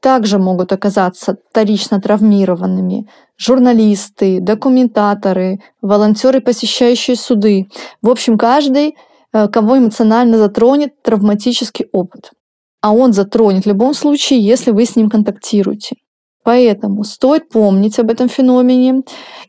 Также 0.00 0.38
могут 0.38 0.72
оказаться 0.72 1.36
вторично 1.50 2.00
травмированными 2.00 3.08
журналисты, 3.36 4.38
документаторы, 4.40 5.58
волонтеры, 5.82 6.40
посещающие 6.40 7.16
суды. 7.16 7.66
В 8.02 8.08
общем, 8.08 8.38
каждый 8.38 8.94
кого 9.52 9.78
эмоционально 9.78 10.38
затронет 10.38 11.02
травматический 11.02 11.86
опыт. 11.92 12.30
А 12.80 12.92
он 12.92 13.12
затронет 13.12 13.64
в 13.64 13.68
любом 13.68 13.94
случае, 13.94 14.40
если 14.40 14.70
вы 14.70 14.84
с 14.84 14.96
ним 14.96 15.10
контактируете. 15.10 15.96
Поэтому 16.44 17.02
стоит 17.02 17.48
помнить 17.48 17.98
об 17.98 18.10
этом 18.10 18.28
феномене 18.28 19.02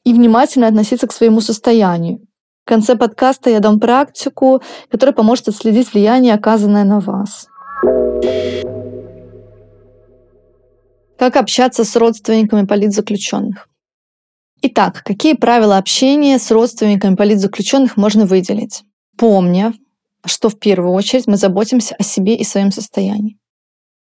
и 0.04 0.14
внимательно 0.14 0.68
относиться 0.68 1.08
к 1.08 1.14
своему 1.14 1.42
состоянию. 1.42 2.20
В 2.66 2.70
конце 2.70 2.96
подкаста 2.96 3.50
я 3.50 3.60
дам 3.60 3.80
практику, 3.80 4.62
которая 4.90 5.14
поможет 5.14 5.48
отследить 5.48 5.94
влияние, 5.94 6.34
оказанное 6.34 6.84
на 6.84 7.00
вас. 7.00 7.48
Как 11.20 11.36
общаться 11.36 11.84
с 11.84 11.96
родственниками 11.96 12.66
политзаключенных? 12.66 13.68
Итак, 14.64 15.04
какие 15.06 15.34
правила 15.34 15.78
общения 15.78 16.40
с 16.40 16.50
родственниками 16.50 17.16
политзаключенных 17.16 17.96
можно 17.96 18.26
выделить? 18.26 18.84
Помня, 19.18 19.74
что 20.26 20.50
в 20.50 20.60
первую 20.60 20.94
очередь 20.94 21.28
мы 21.28 21.38
заботимся 21.38 21.96
о 21.96 22.04
себе 22.04 22.36
и 22.36 22.44
своем 22.44 22.72
состоянии. 22.72 23.38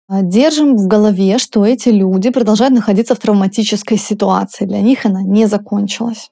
А, 0.09 0.23
держим 0.23 0.77
в 0.77 0.87
голове, 0.87 1.39
что 1.39 1.65
эти 1.67 1.89
люди 1.89 2.31
продолжают 2.31 2.75
находиться 2.75 3.15
в 3.15 3.19
травматической 3.19 3.99
ситуации. 3.99 4.65
Для 4.65 4.81
них 4.81 5.05
она 5.05 5.23
не 5.23 5.47
закончилась. 5.47 6.31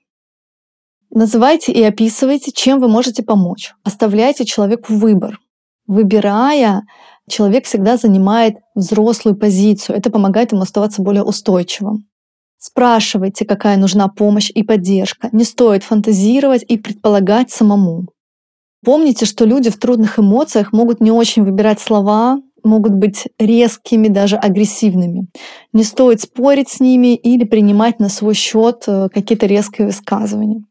Называйте 1.11 1.73
и 1.73 1.83
описывайте, 1.83 2.52
чем 2.52 2.81
вы 2.81 2.88
можете 2.88 3.23
помочь. 3.23 3.75
Оставляйте 3.85 4.45
человеку 4.45 4.95
выбор. 4.95 5.38
Выбирая, 5.87 6.83
человек 7.28 7.66
всегда 7.66 7.97
занимает 7.97 8.57
взрослую 8.75 9.37
позицию. 9.37 9.97
Это 9.97 10.11
помогает 10.11 10.52
ему 10.52 10.62
оставаться 10.62 11.02
более 11.02 11.23
устойчивым. 11.23 12.07
Спрашивайте, 12.59 13.45
какая 13.45 13.76
нужна 13.76 14.09
помощь 14.09 14.50
и 14.54 14.62
поддержка. 14.62 15.28
Не 15.33 15.45
стоит 15.45 15.85
фантазировать 15.85 16.64
и 16.66 16.78
предполагать 16.78 17.50
самому. 17.50 18.07
Помните, 18.85 19.25
что 19.25 19.45
люди 19.45 19.71
в 19.71 19.79
трудных 19.79 20.19
эмоциях 20.19 20.73
могут 20.73 21.00
не 21.00 21.11
очень 21.11 21.43
выбирать 21.43 21.81
слова, 21.81 22.41
могут 22.62 22.95
быть 22.95 23.29
резкими, 23.38 24.09
даже 24.09 24.37
агрессивными. 24.37 25.29
Не 25.73 25.85
стоит 25.85 26.21
спорить 26.21 26.69
с 26.69 26.81
ними 26.81 27.14
или 27.14 27.45
принимать 27.45 28.00
на 28.00 28.09
свой 28.09 28.35
счет 28.35 28.85
э, 28.87 29.09
какие-то 29.12 29.47
резкие 29.47 29.87
высказывания. 29.87 30.64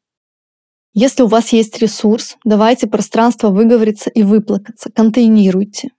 Если 0.93 1.23
у 1.23 1.27
вас 1.27 1.53
есть 1.53 1.79
ресурс, 1.79 2.37
давайте 2.43 2.87
пространство 2.87 3.49
выговориться 3.49 4.09
и 4.09 4.23
выплакаться, 4.23 4.91
контейнируйте. 4.91 5.89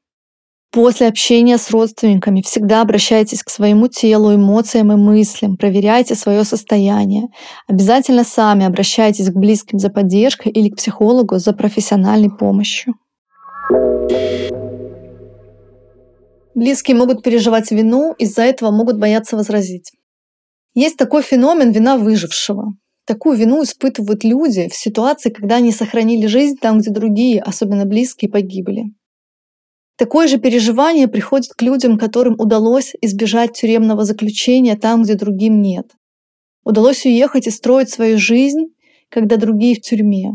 После 0.75 1.07
общения 1.07 1.57
с 1.57 1.71
родственниками 1.71 2.43
всегда 2.43 2.83
обращайтесь 2.83 3.45
к 3.45 3.49
своему 3.49 3.87
телу, 3.87 4.35
эмоциям 4.35 4.90
и 4.90 4.97
мыслям, 4.97 5.57
проверяйте 5.57 6.16
свое 6.16 6.43
состояние. 6.43 7.28
Обязательно 7.69 8.25
сами 8.25 8.66
обращайтесь 8.66 9.31
к 9.31 9.37
близким 9.37 9.78
за 9.78 9.88
поддержкой 9.88 10.50
или 10.50 10.71
к 10.71 10.76
психологу 10.76 11.38
за 11.38 11.52
профессиональной 11.52 12.28
помощью. 12.28 12.95
Близкие 16.57 16.97
могут 16.97 17.23
переживать 17.23 17.71
вину, 17.71 18.12
из-за 18.19 18.43
этого 18.43 18.73
могут 18.73 18.99
бояться 18.99 19.37
возразить. 19.37 19.93
Есть 20.75 20.97
такой 20.97 21.23
феномен 21.23 21.71
вина 21.71 21.97
выжившего. 21.99 22.73
Такую 23.07 23.37
вину 23.38 23.62
испытывают 23.62 24.25
люди 24.25 24.69
в 24.69 24.75
ситуации, 24.75 25.31
когда 25.31 25.57
они 25.57 25.71
сохранили 25.71 26.26
жизнь 26.26 26.57
там, 26.61 26.81
где 26.81 26.90
другие, 26.90 27.40
особенно 27.40 27.85
близкие, 27.85 28.28
погибли. 28.28 28.87
Такое 29.96 30.26
же 30.26 30.38
переживание 30.38 31.06
приходит 31.06 31.52
к 31.52 31.62
людям, 31.62 31.98
которым 31.98 32.34
удалось 32.38 32.94
избежать 33.00 33.52
тюремного 33.52 34.04
заключения 34.04 34.76
там, 34.76 35.04
где 35.04 35.14
другим 35.14 35.62
нет. 35.62 35.92
Удалось 36.64 37.04
уехать 37.04 37.46
и 37.46 37.50
строить 37.50 37.90
свою 37.90 38.18
жизнь, 38.18 38.74
когда 39.08 39.36
другие 39.36 39.76
в 39.76 39.82
тюрьме. 39.82 40.32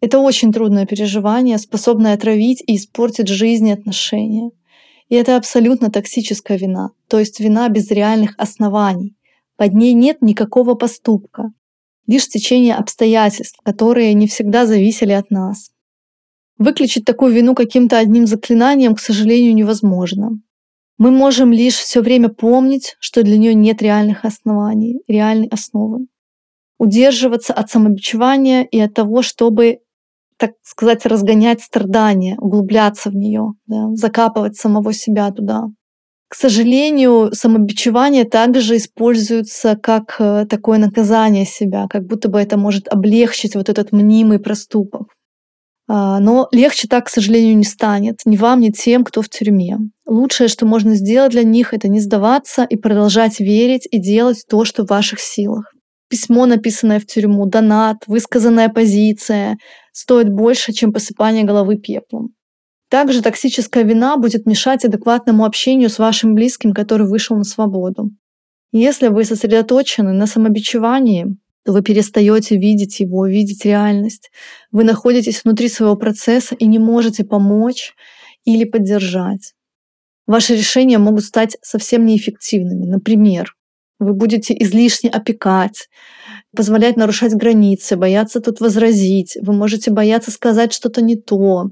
Это 0.00 0.20
очень 0.20 0.52
трудное 0.52 0.86
переживание, 0.86 1.58
способное 1.58 2.14
отравить 2.14 2.62
и 2.66 2.76
испортить 2.76 3.28
жизнь 3.28 3.68
и 3.68 3.72
отношения. 3.72 4.50
И 5.08 5.16
это 5.16 5.36
абсолютно 5.36 5.90
токсическая 5.90 6.56
вина, 6.56 6.90
то 7.08 7.18
есть 7.18 7.40
вина 7.40 7.68
без 7.68 7.90
реальных 7.90 8.34
оснований. 8.38 9.16
Под 9.56 9.74
ней 9.74 9.92
нет 9.92 10.22
никакого 10.22 10.74
поступка, 10.74 11.52
лишь 12.06 12.28
течение 12.28 12.74
обстоятельств, 12.74 13.58
которые 13.64 14.14
не 14.14 14.28
всегда 14.28 14.66
зависели 14.66 15.12
от 15.12 15.30
нас. 15.30 15.72
Выключить 16.58 17.04
такую 17.04 17.32
вину 17.32 17.54
каким-то 17.54 17.98
одним 17.98 18.26
заклинанием, 18.26 18.96
к 18.96 19.00
сожалению, 19.00 19.54
невозможно. 19.54 20.40
Мы 20.98 21.12
можем 21.12 21.52
лишь 21.52 21.76
все 21.76 22.00
время 22.00 22.28
помнить, 22.28 22.96
что 22.98 23.22
для 23.22 23.38
нее 23.38 23.54
нет 23.54 23.80
реальных 23.80 24.24
оснований, 24.24 25.00
реальной 25.06 25.46
основы. 25.48 26.06
Удерживаться 26.76 27.54
от 27.54 27.70
самобичевания 27.70 28.64
и 28.64 28.80
от 28.80 28.94
того, 28.94 29.22
чтобы, 29.22 29.78
так 30.36 30.52
сказать, 30.62 31.06
разгонять 31.06 31.62
страдания, 31.62 32.36
углубляться 32.38 33.10
в 33.10 33.14
нее, 33.14 33.52
да, 33.66 33.94
закапывать 33.94 34.56
самого 34.56 34.92
себя 34.92 35.30
туда. 35.30 35.66
К 36.28 36.34
сожалению, 36.34 37.30
самобичевание 37.32 38.24
также 38.24 38.76
используется 38.76 39.76
как 39.76 40.16
э, 40.18 40.46
такое 40.50 40.78
наказание 40.78 41.46
себя, 41.46 41.86
как 41.88 42.04
будто 42.06 42.28
бы 42.28 42.38
это 42.38 42.58
может 42.58 42.86
облегчить 42.88 43.54
вот 43.54 43.68
этот 43.68 43.92
мнимый 43.92 44.38
проступок. 44.38 45.14
А, 45.90 46.20
но 46.20 46.48
легче 46.52 46.86
так, 46.86 47.06
к 47.06 47.08
сожалению, 47.08 47.56
не 47.56 47.64
станет. 47.64 48.20
Ни 48.26 48.36
вам, 48.36 48.60
ни 48.60 48.70
тем, 48.70 49.04
кто 49.04 49.22
в 49.22 49.30
тюрьме. 49.30 49.78
Лучшее, 50.06 50.48
что 50.48 50.66
можно 50.66 50.94
сделать 50.94 51.32
для 51.32 51.42
них, 51.42 51.72
это 51.72 51.88
не 51.88 52.00
сдаваться 52.00 52.64
и 52.64 52.76
продолжать 52.76 53.40
верить 53.40 53.88
и 53.90 53.98
делать 53.98 54.44
то, 54.48 54.64
что 54.64 54.84
в 54.84 54.90
ваших 54.90 55.18
силах. 55.18 55.72
Письмо, 56.10 56.46
написанное 56.46 57.00
в 57.00 57.06
тюрьму, 57.06 57.46
донат, 57.46 57.98
высказанная 58.06 58.68
позиция 58.68 59.58
стоит 59.92 60.30
больше, 60.30 60.72
чем 60.72 60.92
посыпание 60.92 61.44
головы 61.44 61.76
пеплом. 61.76 62.30
Также 62.90 63.22
токсическая 63.22 63.82
вина 63.82 64.16
будет 64.16 64.46
мешать 64.46 64.84
адекватному 64.84 65.44
общению 65.44 65.90
с 65.90 65.98
вашим 65.98 66.34
близким, 66.34 66.72
который 66.72 67.06
вышел 67.06 67.36
на 67.36 67.44
свободу. 67.44 68.10
Если 68.72 69.08
вы 69.08 69.24
сосредоточены 69.24 70.12
на 70.12 70.26
самобичевании, 70.26 71.26
вы 71.64 71.82
перестаете 71.82 72.56
видеть 72.56 73.00
его, 73.00 73.26
видеть 73.26 73.64
реальность. 73.64 74.30
Вы 74.70 74.84
находитесь 74.84 75.44
внутри 75.44 75.68
своего 75.68 75.96
процесса 75.96 76.54
и 76.54 76.66
не 76.66 76.78
можете 76.78 77.24
помочь 77.24 77.94
или 78.44 78.64
поддержать. 78.64 79.54
Ваши 80.26 80.54
решения 80.54 80.98
могут 80.98 81.24
стать 81.24 81.56
совсем 81.62 82.04
неэффективными. 82.04 82.84
Например, 82.86 83.54
вы 83.98 84.14
будете 84.14 84.54
излишне 84.58 85.10
опекать, 85.10 85.88
позволять 86.54 86.96
нарушать 86.96 87.34
границы, 87.34 87.96
бояться 87.96 88.40
тут 88.40 88.60
возразить, 88.60 89.36
вы 89.42 89.52
можете 89.52 89.90
бояться 89.90 90.30
сказать 90.30 90.72
что-то 90.72 91.02
не 91.02 91.16
то. 91.16 91.70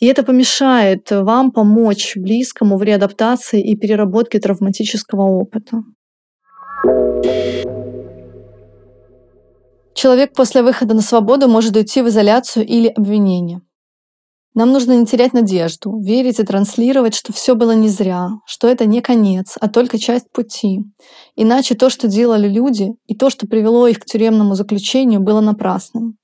И 0.00 0.06
это 0.06 0.22
помешает 0.22 1.10
вам 1.10 1.52
помочь 1.52 2.16
близкому 2.16 2.78
в 2.78 2.82
реадаптации 2.82 3.60
и 3.60 3.76
переработке 3.76 4.38
травматического 4.38 5.22
опыта. 5.22 5.82
Человек 10.00 10.32
после 10.32 10.62
выхода 10.62 10.94
на 10.94 11.02
свободу 11.02 11.48
может 11.48 11.74
уйти 11.74 12.02
в 12.02 12.08
изоляцию 12.08 12.64
или 12.64 12.86
обвинение. 12.86 13.62
Нам 14.54 14.70
нужно 14.70 14.92
не 14.92 15.04
терять 15.04 15.32
надежду, 15.32 15.98
верить 15.98 16.38
и 16.38 16.44
транслировать, 16.44 17.16
что 17.16 17.32
все 17.32 17.56
было 17.56 17.72
не 17.72 17.88
зря, 17.88 18.28
что 18.46 18.68
это 18.68 18.86
не 18.86 19.00
конец, 19.00 19.56
а 19.60 19.68
только 19.68 19.98
часть 19.98 20.30
пути. 20.30 20.82
Иначе 21.34 21.74
то, 21.74 21.90
что 21.90 22.06
делали 22.06 22.46
люди, 22.48 22.90
и 23.08 23.16
то, 23.16 23.28
что 23.28 23.48
привело 23.48 23.88
их 23.88 23.98
к 23.98 24.04
тюремному 24.04 24.54
заключению, 24.54 25.18
было 25.18 25.40
напрасным. 25.40 26.16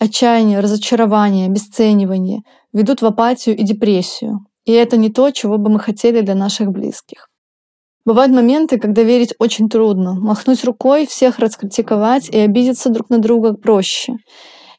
Отчаяние, 0.00 0.58
разочарование, 0.58 1.46
обесценивание 1.46 2.40
ведут 2.72 3.02
в 3.02 3.06
апатию 3.06 3.56
и 3.56 3.62
депрессию. 3.62 4.40
И 4.64 4.72
это 4.72 4.96
не 4.96 5.10
то, 5.10 5.30
чего 5.30 5.58
бы 5.58 5.70
мы 5.70 5.78
хотели 5.78 6.22
для 6.22 6.34
наших 6.34 6.72
близких. 6.72 7.28
Бывают 8.04 8.32
моменты, 8.32 8.80
когда 8.80 9.02
верить 9.02 9.34
очень 9.38 9.68
трудно. 9.68 10.14
Махнуть 10.14 10.64
рукой, 10.64 11.06
всех 11.06 11.38
раскритиковать 11.38 12.28
и 12.28 12.38
обидеться 12.38 12.90
друг 12.90 13.10
на 13.10 13.18
друга 13.18 13.54
проще. 13.54 14.14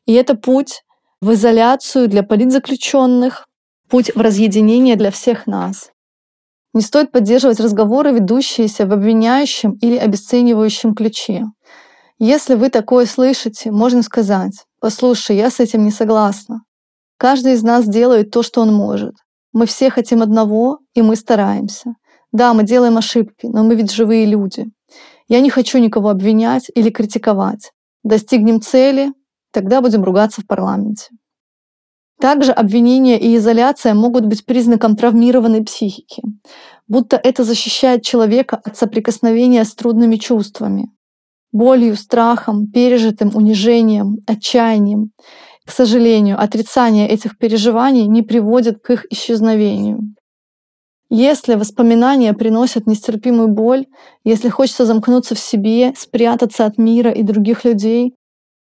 И 0.06 0.13
это 0.13 0.36
путь 0.36 0.84
в 1.22 1.32
изоляцию 1.32 2.10
для 2.10 2.24
политзаключенных, 2.24 3.48
путь 3.89 4.12
в 4.13 4.20
разъединение 4.20 4.98
для 4.98 5.10
всех 5.10 5.48
нас. 5.48 5.92
Не 6.74 6.82
стоит 6.82 7.12
поддерживать 7.12 7.62
разговоры, 7.62 8.12
ведущиеся 8.12 8.86
в 8.86 8.92
обвиняющем 8.92 9.74
или 9.74 9.96
обесценивающем 9.96 10.96
ключе. 10.96 11.46
Если 12.20 12.56
вы 12.56 12.70
такое 12.70 13.06
слышите, 13.06 13.72
можно 13.72 14.01
сказать, 14.01 14.65
послушай, 14.82 15.38
я 15.38 15.50
с 15.50 15.60
этим 15.60 15.86
не 15.86 15.92
согласна. 15.92 16.63
Каждый 17.18 17.53
из 17.53 17.63
нас 17.63 17.88
делает 17.88 18.32
то, 18.32 18.44
что 18.44 18.62
он 18.62 18.74
может. 18.74 19.13
Мы 19.53 19.65
все 19.65 19.89
хотим 19.89 20.22
одного, 20.22 20.80
и 20.94 21.01
мы 21.01 21.15
стараемся. 21.15 21.94
Да, 22.34 22.54
мы 22.56 22.63
делаем 22.63 22.98
ошибки, 22.98 23.46
но 23.46 23.63
мы 23.63 23.75
ведь 23.75 23.92
живые 23.92 24.25
люди. 24.25 24.66
Я 25.28 25.40
не 25.40 25.50
хочу 25.50 25.78
никого 25.78 26.10
обвинять 26.10 26.70
или 26.75 26.90
критиковать. 26.90 27.72
Достигнем 28.04 28.60
цели, 28.60 29.13
тогда 29.52 29.82
будем 29.82 30.04
ругаться 30.04 30.42
в 30.42 30.48
парламенте. 30.48 31.10
Также 32.20 32.52
обвинение 32.52 33.20
и 33.20 33.38
изоляция 33.38 33.94
могут 33.94 34.25
быть 34.25 34.46
признаком 34.46 34.96
травмированной 34.96 35.63
психики, 35.63 36.24
будто 36.88 37.18
это 37.18 37.44
защищает 37.44 38.02
человека 38.04 38.60
от 38.63 38.78
соприкосновения 38.78 39.63
с 39.63 39.75
трудными 39.75 40.16
чувствами, 40.16 40.90
болью, 41.51 41.96
страхом, 41.96 42.68
пережитым 42.68 43.31
унижением, 43.36 44.18
отчаянием. 44.25 45.12
К 45.66 45.72
сожалению, 45.72 46.42
отрицание 46.42 47.07
этих 47.07 47.38
переживаний 47.38 48.07
не 48.07 48.24
приводит 48.24 48.81
к 48.81 48.90
их 48.90 49.05
исчезновению. 49.12 50.16
Если 51.16 51.54
воспоминания 51.54 52.34
приносят 52.34 52.88
нестерпимую 52.88 53.48
боль, 53.48 53.86
если 54.24 54.50
хочется 54.50 54.84
замкнуться 54.84 55.36
в 55.36 55.40
себе, 55.40 55.94
спрятаться 55.96 56.66
от 56.66 56.80
мира 56.80 57.12
и 57.12 57.22
других 57.22 57.66
людей, 57.66 58.16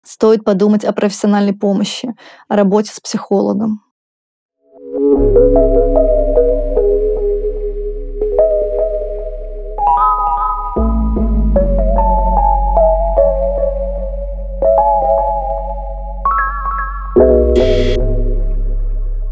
стоит 0.03 0.43
подумать 0.43 0.83
о 0.83 0.91
профессиональной 0.91 1.53
помощи, 1.53 2.13
о 2.49 2.57
работе 2.57 2.91
с 2.93 2.99
психологом. 2.99 3.85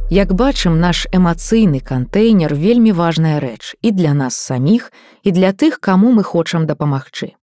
Як 0.09 0.33
бачым, 0.33 0.79
наш 0.81 1.05
эмацыйны 1.13 1.79
кантэйнер 1.85 2.55
вельмі 2.57 2.91
важная 2.97 3.37
рэч 3.37 3.77
і 3.85 3.91
для 3.93 4.17
нас 4.17 4.33
саміх 4.33 4.89
і 5.21 5.29
для 5.29 5.53
тых, 5.53 5.77
каму 5.77 6.09
мы 6.09 6.23
хочам 6.25 6.65
дапамагчы. 6.65 7.37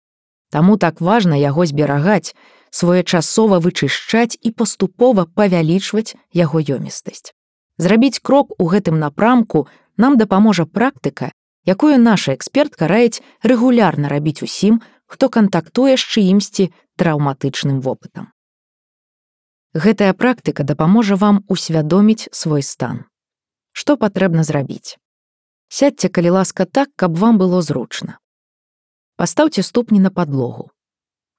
Таму 0.48 0.78
так 0.78 1.02
важна 1.02 1.36
яго 1.36 1.66
зберагаць, 1.68 2.32
своечасова 2.72 3.60
вычышчаць 3.60 4.40
і 4.40 4.56
паступова 4.56 5.28
павялічваць 5.28 6.16
яго 6.32 6.64
ёмістасць. 6.64 7.36
Зрабіць 7.76 8.24
крок 8.24 8.56
у 8.56 8.72
гэтым 8.72 8.96
напрамку 8.96 9.68
нам 9.98 10.16
дапаможа 10.16 10.64
практыка, 10.64 11.36
якую 11.68 12.00
наша 12.00 12.32
экспертка 12.32 12.88
раіць 12.88 13.20
рэгулярна 13.44 14.08
рабіць 14.08 14.40
усім, 14.40 14.80
хто 15.04 15.28
кантактуе 15.28 16.00
з 16.00 16.08
чыімсьці 16.16 16.72
траўматычным 16.96 17.84
вопытам. 17.84 18.32
Гэтая 19.74 20.14
практыка 20.14 20.64
дапаможа 20.64 21.16
вам 21.16 21.44
усвядоміць 21.50 22.30
свой 22.32 22.62
стан. 22.62 23.06
Што 23.74 23.98
патрэбна 23.98 24.44
зрабіць? 24.46 25.02
Сядьце, 25.68 26.10
калі 26.14 26.30
ласка 26.38 26.66
так, 26.66 26.94
каб 26.96 27.18
вам 27.18 27.42
было 27.42 27.62
зручна. 27.66 28.22
Пастаўце 29.18 29.64
ступні 29.66 30.00
на 30.00 30.12
падлогу. 30.14 30.70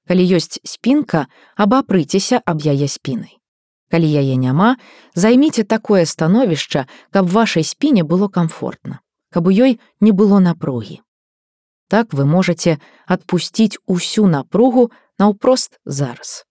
Калі 0.03 0.27
ёсць 0.35 0.59
спінка, 0.67 1.31
абапрыцеся 1.55 2.41
аб 2.43 2.59
яе 2.59 2.91
спінай. 2.91 3.39
Калі 3.87 4.11
яе 4.11 4.35
няма, 4.35 4.75
займіце 5.15 5.63
такое 5.63 6.03
становішча, 6.03 6.87
каб 7.15 7.31
вашай 7.31 7.63
спіне 7.63 8.03
было 8.03 8.27
комфортна, 8.27 8.99
каб 9.31 9.47
у 9.47 9.55
ёй 9.55 9.79
не 10.01 10.11
было 10.11 10.43
напругі. 10.43 10.99
Так 11.87 12.11
вы 12.11 12.25
можете 12.25 12.83
адпусціць 13.07 13.79
усю 13.87 14.27
напругу 14.27 14.91
наўпрост 15.19 15.79
зараз. 15.85 16.43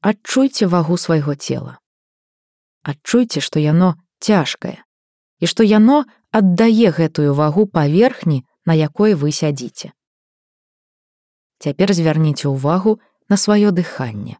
Адчуйце 0.00 0.66
вагу 0.70 0.96
свайго 0.96 1.34
цела. 1.34 1.78
Адчуйце, 2.86 3.42
што 3.42 3.58
яно 3.58 3.98
цяжкае 4.22 4.78
і 5.42 5.46
што 5.50 5.66
яно 5.66 6.04
аддае 6.30 6.90
гэтую 6.94 7.34
вагу 7.34 7.66
паверхні, 7.66 8.44
на 8.66 8.74
якой 8.78 9.14
вы 9.18 9.32
сядзіце. 9.34 9.90
Цяпер 11.58 11.94
звярніце 11.94 12.46
ўвагу 12.46 12.98
на 13.26 13.36
сваё 13.38 13.74
дыханне. 13.74 14.38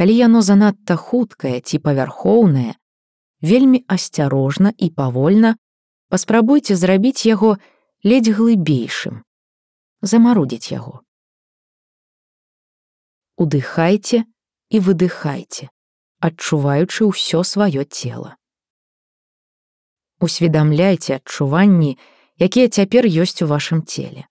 Калі 0.00 0.16
яно 0.16 0.40
занадта 0.40 0.96
хуткае 0.96 1.60
ці 1.60 1.80
павярхоўнае, 1.84 2.76
вельмі 3.44 3.84
асцярожна 3.84 4.72
і 4.76 4.88
павольна 4.96 5.56
паспрабуйце 6.08 6.76
зрабіць 6.76 7.28
яго 7.28 7.56
ледзь 8.00 8.32
глыбейшым, 8.32 9.24
замарудзіць 10.00 10.72
яго 10.72 11.04
удыхайце 13.36 14.24
і 14.72 14.76
выдыхайце, 14.80 15.68
адчуваючы 16.20 17.08
ўсё 17.12 17.44
сваё 17.44 17.84
цело. 17.84 18.36
Усведамляйце 20.22 21.20
адчуванні, 21.20 21.98
якія 22.38 22.68
цяпер 22.68 23.04
ёсць 23.04 23.42
у 23.42 23.50
вашым 23.50 23.84
целе. 23.84 24.24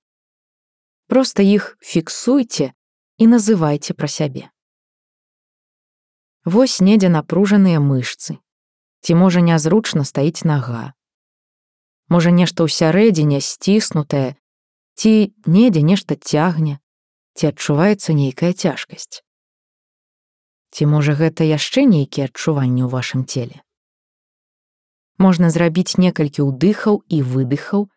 Проста 1.12 1.44
іх 1.44 1.78
фіксуйце 1.84 2.74
і 3.22 3.28
называйце 3.28 3.94
пра 3.94 4.08
сябе. 4.08 4.50
Вось 6.46 6.82
недзе 6.82 7.14
напружаныя 7.14 7.78
мышцы. 7.78 8.42
Ці 9.06 9.14
можа 9.14 9.46
нязручна 9.46 10.02
стаіць 10.06 10.42
нага. 10.42 10.94
Можа 12.10 12.34
нешта 12.34 12.66
ўсярэдзіне 12.66 13.38
сціснутае, 13.46 14.34
ці 14.98 15.34
недзе 15.46 15.86
нешта 15.86 16.18
цягне, 16.18 16.81
ці 17.36 17.52
адчуваецца 17.52 18.14
нейкая 18.14 18.54
цяжкасць. 18.54 19.24
Ці 20.72 20.88
можа 20.88 21.16
гэта 21.20 21.48
яшчэ 21.48 21.84
нейкія 21.88 22.32
адчуванні 22.32 22.84
ў 22.86 22.90
вашым 22.92 23.28
целе. 23.28 23.60
Можна 25.20 25.52
зрабіць 25.54 26.00
некалькі 26.02 26.48
ўдыхаў 26.48 27.04
і 27.08 27.22
выдыхаў 27.22 27.88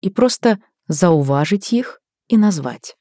і 0.00 0.08
проста 0.10 0.60
заўважыць 0.88 1.72
іх 1.72 1.98
і 2.28 2.36
назваць. 2.44 2.96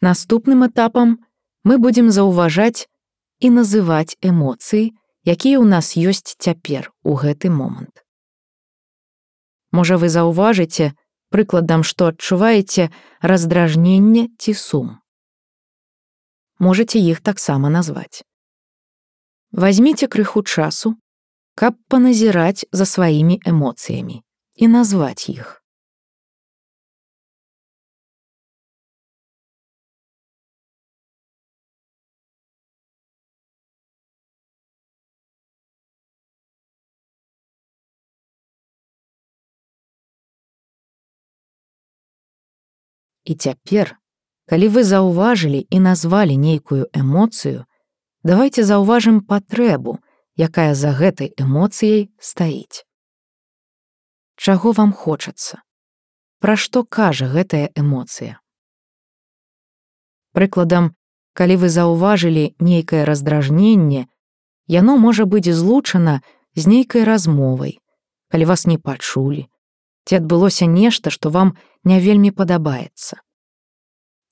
Наступным 0.00 0.64
этапам 0.64 1.18
мы 1.64 1.76
будзем 1.76 2.10
заўважаць 2.10 2.88
і 3.40 3.50
называць 3.56 4.16
эмоцыі, 4.20 4.96
якія 5.24 5.60
ў 5.60 5.66
нас 5.68 5.92
ёсць 5.96 6.36
цяпер 6.36 6.88
у 7.04 7.16
гэты 7.20 7.52
момант. 7.52 8.04
Можа, 9.72 10.00
вы 10.00 10.08
заўважыце, 10.08 10.96
прыкладам, 11.29 11.83
што 11.83 12.11
адчуваеце 12.13 12.89
раздражненне 13.21 14.29
ці 14.39 14.53
сум. 14.53 14.95
Можаце 16.59 16.99
іх 16.99 17.19
таксама 17.19 17.69
назваць. 17.69 18.23
Вазьміце 19.51 20.07
крыху 20.07 20.43
часу, 20.43 20.95
каб 21.55 21.75
паназіраць 21.87 22.67
за 22.71 22.85
сваімі 22.85 23.39
эмоцыямі 23.43 24.23
і 24.55 24.67
назваць 24.67 25.29
іх. 25.29 25.58
І 43.30 43.34
цяпер, 43.38 43.94
калі 44.50 44.68
вы 44.74 44.82
заўважылі 44.82 45.62
і 45.62 45.78
назвалі 45.78 46.34
нейкую 46.34 46.90
эмоцыю, 46.90 47.66
давайте 48.26 48.64
заўважым 48.66 49.20
патрэбу, 49.22 50.02
якая 50.34 50.74
за 50.74 50.90
гэтай 50.90 51.30
эмоцыяй 51.38 52.10
стаіць. 52.18 52.82
Чаго 54.34 54.72
вам 54.72 54.90
хочацца? 54.90 55.62
Пра 56.40 56.56
што 56.56 56.82
кажа 56.82 57.28
гэтая 57.30 57.70
эмоцыя? 57.76 58.40
Прыкладам, 60.32 60.96
калі 61.36 61.60
вы 61.62 61.68
заўважылі 61.68 62.56
нейкае 62.58 63.04
раздражненне, 63.04 64.08
яно 64.66 64.96
можа 64.96 65.26
быць 65.26 65.52
злучана 65.52 66.22
з 66.54 66.66
нейкай 66.66 67.04
размовай, 67.04 67.78
калі 68.32 68.44
вас 68.50 68.66
не 68.66 68.78
пачулі, 68.78 69.49
ці 70.10 70.18
адбылося 70.18 70.66
нешта, 70.66 71.10
што 71.14 71.30
вам 71.30 71.54
не 71.86 72.00
вельмі 72.02 72.34
падабаецца. 72.34 73.22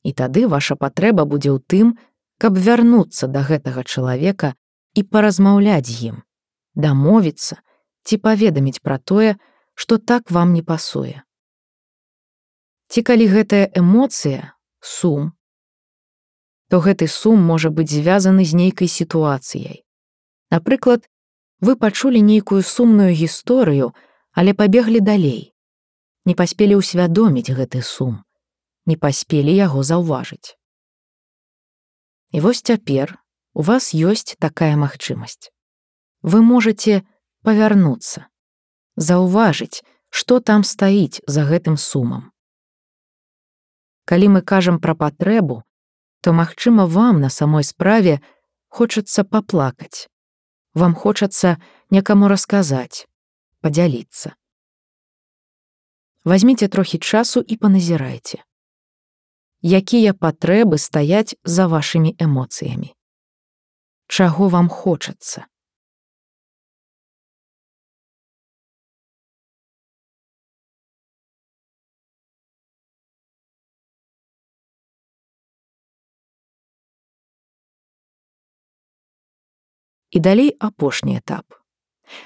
І 0.03 0.11
тады 0.11 0.49
ваша 0.51 0.75
патрэба 0.75 1.23
будзе 1.23 1.55
ў 1.55 1.63
тым, 1.63 1.93
каб 2.43 2.59
вярнуцца 2.59 3.29
да 3.31 3.47
гэтага 3.47 3.85
чалавека 3.87 4.49
і 4.99 5.05
паразмаўляць 5.07 5.87
з 5.87 6.11
ім, 6.11 6.17
дамовіцца 6.75 7.63
ці 8.03 8.19
паведаміць 8.19 8.83
пра 8.83 8.99
тое, 8.99 9.39
што 9.79 10.03
так 10.03 10.35
вам 10.35 10.51
не 10.59 10.63
пасуе. 10.67 11.23
Ці 12.91 13.05
калі 13.07 13.29
гэтая 13.31 13.71
эмоцыя 13.79 14.59
сум, 14.83 15.31
то 16.67 16.81
гэты 16.83 17.07
сум 17.07 17.39
можа 17.39 17.71
быць 17.71 17.93
звязаны 17.93 18.43
з 18.43 18.59
нейкай 18.59 18.91
сітуацыяй. 18.91 19.87
Напрыклад, 20.51 21.07
вы 21.63 21.79
пачулі 21.79 22.19
нейкую 22.19 22.67
сумную 22.67 23.15
гісторыю, 23.15 23.95
але 24.35 24.59
пабеглі 24.59 24.99
далей 24.99 25.55
не 26.29 26.35
паспелі 26.37 26.77
ўсвядоміць 26.85 27.57
гэты 27.57 27.81
сум, 27.81 28.21
не 28.85 28.97
паспелі 29.01 29.53
яго 29.57 29.81
заўважыць. 29.91 30.57
І 32.37 32.45
вось 32.45 32.61
цяпер 32.61 33.17
у 33.57 33.65
вас 33.65 33.95
ёсць 33.97 34.37
такая 34.37 34.77
магчымасць. 34.77 35.49
Вы 36.21 36.43
можете 36.45 37.01
павярнуцца, 37.49 38.29
заўважыць, 38.97 39.81
што 40.11 40.41
там 40.41 40.65
стаіць 40.69 41.25
за 41.27 41.49
гэтым 41.49 41.81
сумам. 41.81 42.29
Калі 44.05 44.29
мы 44.37 44.41
кажам 44.43 44.81
пра 44.85 44.93
патрэбу, 44.95 45.63
то 46.21 46.37
магчыма 46.37 46.85
вам 46.85 47.21
на 47.25 47.31
самой 47.33 47.65
справе 47.65 48.21
хочацца 48.69 49.25
паплакаць. 49.25 50.09
Вам 50.75 50.95
хочацца 50.95 51.57
некаму 51.91 52.29
расказаць, 52.29 53.09
падзяліцца. 53.65 54.37
Вазьміце 56.29 56.69
трохі 56.69 56.99
часу 56.99 57.41
і 57.41 57.57
паназірайце. 57.57 58.45
Якія 59.65 60.13
патрэбы 60.13 60.77
стаяць 60.77 61.33
за 61.41 61.65
вашымі 61.73 62.13
эмоцыямі? 62.21 62.93
Чаго 64.13 64.49
вам 64.53 64.69
хочацца? 64.69 65.49
І 80.11 80.21
далей 80.21 80.53
апошні 80.61 81.17
этап 81.17 81.58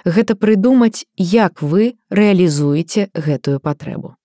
гэта 0.04 0.34
прыдумаць, 0.36 1.04
як 1.16 1.62
вы 1.62 1.98
рэалізуеце 2.10 3.08
гэтую 3.14 3.60
патрэбу. 3.60 4.16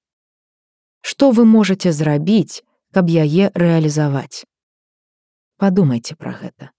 Што 1.01 1.31
вы 1.31 1.45
можете 1.45 1.91
зрабіць, 1.91 2.63
каб 2.91 3.09
яе 3.09 3.51
рэалізаваць? 3.53 4.45
Падумайце 5.57 6.15
пра 6.15 6.33
гэта. 6.37 6.71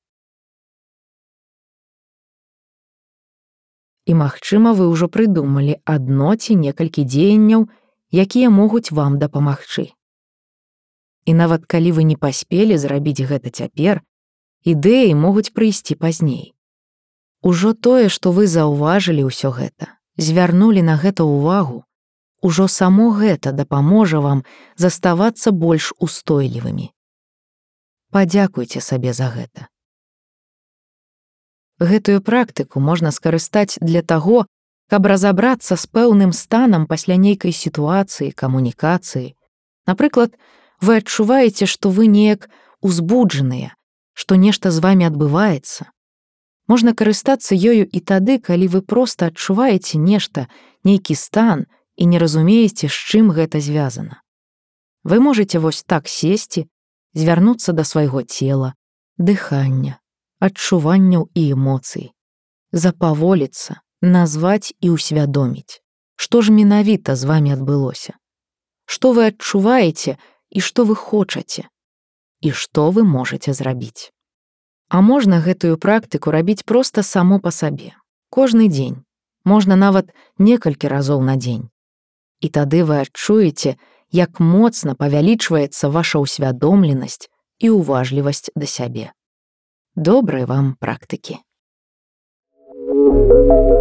І 4.08 4.14
магчыма, 4.16 4.72
вы 4.72 4.88
ўжо 4.88 5.08
прыдумалі 5.12 5.80
адно 5.84 6.34
ці 6.36 6.56
некалькі 6.56 7.04
дзеянняў, 7.04 7.68
якія 8.12 8.48
могуць 8.48 8.90
вам 8.90 9.18
дапамагчы. 9.20 9.92
І 11.28 11.34
нават 11.36 11.66
калі 11.68 11.92
вы 11.92 12.08
не 12.08 12.16
паспелі 12.16 12.78
зрабіць 12.80 13.20
гэта 13.28 13.52
цяпер, 13.52 14.00
ідэі 14.64 15.12
могуць 15.12 15.52
прыйсці 15.52 15.96
пазней. 16.00 16.56
Ужо 17.42 17.72
тое, 17.72 18.08
што 18.08 18.32
вы 18.32 18.46
заўважылі 18.50 19.30
ўсё 19.30 19.54
гэта, 19.54 19.94
звярнулі 20.18 20.82
на 20.82 20.98
гэта 20.98 21.22
ўвагу, 21.22 21.84
ужо 22.42 22.66
само 22.66 23.10
гэта 23.14 23.52
дапаможа 23.52 24.20
вам 24.20 24.42
заставацца 24.76 25.54
больш 25.54 25.94
устойлівымі. 25.98 26.90
Падзякуйце 28.10 28.80
сабе 28.80 29.12
за 29.12 29.30
гэта. 29.30 29.68
Гэтую 31.78 32.20
практыку 32.26 32.80
можна 32.80 33.14
скарыстаць 33.14 33.78
для 33.78 34.02
таго, 34.02 34.46
каб 34.90 35.06
разабрацца 35.06 35.76
з 35.76 35.86
пэўным 35.86 36.32
станам 36.32 36.86
пасля 36.90 37.14
нейкай 37.14 37.52
сітуацыі, 37.52 38.34
камунікацыі. 38.34 39.36
Напрыклад, 39.86 40.34
вы 40.80 40.98
адчуваеце, 40.98 41.70
што 41.70 41.90
вы 41.94 42.10
неяк 42.10 42.50
узбуджаныя, 42.80 43.76
што 44.14 44.34
нешта 44.34 44.74
з 44.74 44.82
вами 44.82 45.06
адбываецца, 45.06 45.86
можна 46.68 46.94
карыстацца 46.94 47.56
ёю 47.56 47.88
і 47.88 48.00
тады, 48.00 48.38
калі 48.38 48.68
вы 48.68 48.80
проста 48.82 49.32
адчуваеце 49.32 49.98
нешта, 49.98 50.46
нейкі 50.84 51.16
стан 51.16 51.66
і 51.96 52.06
не 52.06 52.18
разумееце, 52.18 52.86
з 52.86 52.96
чым 53.12 53.32
гэта 53.32 53.60
звязана. 53.60 54.22
Вы 55.02 55.20
можете 55.20 55.58
вось 55.58 55.82
так 55.82 56.08
сесці, 56.08 56.68
звярнуцца 57.14 57.72
да 57.72 57.84
свайго 57.84 58.22
цела, 58.22 58.74
дыхання, 59.16 59.98
адчуванняў 60.38 61.30
і 61.34 61.42
эмоцый, 61.56 62.12
запаволіцца, 62.72 63.80
назваць 64.00 64.72
і 64.80 64.94
ўсвядоміць, 64.94 65.80
што 66.14 66.42
ж 66.42 66.52
менавіта 66.52 67.16
з 67.16 67.24
вами 67.24 67.56
адбылося, 67.56 68.14
што 68.84 69.12
вы 69.16 69.32
адчуваеце 69.32 70.18
і 70.50 70.60
што 70.60 70.84
вы 70.84 70.94
хочаце, 70.94 71.66
і 72.40 72.52
што 72.52 72.90
вы 72.90 73.02
можете 73.02 73.52
зрабіць. 73.52 74.12
А 74.88 75.00
можна 75.00 75.40
гэтую 75.44 75.76
практыку 75.76 76.32
рабіць 76.32 76.64
проста 76.64 77.02
само 77.02 77.38
па 77.38 77.50
сабе. 77.52 77.92
Кожны 78.30 78.68
дзень, 78.68 79.04
можна 79.44 79.76
нават 79.76 80.12
некалькі 80.38 80.88
разоў 80.88 81.20
на 81.22 81.36
дзень. 81.36 81.68
І 82.40 82.48
тады 82.48 82.84
вы 82.84 83.00
адчуеце, 83.04 83.76
як 84.10 84.40
моцна 84.40 84.94
павялічваецца 84.94 85.92
ваша 85.92 86.22
ўсвядомленасць 86.24 87.28
і 87.58 87.74
ўважлівасць 87.76 88.48
да 88.54 88.66
сябе. 88.66 89.12
Добрай 89.94 90.44
вам 90.44 90.76
практыкі. 90.80 91.42
Thank 92.88 93.72
you. 93.72 93.77